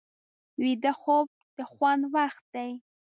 ویده 0.61 0.91
خوب 0.99 1.27
د 1.57 1.57
خوند 1.71 2.03
وخت 2.15 2.43
دی 2.55 2.71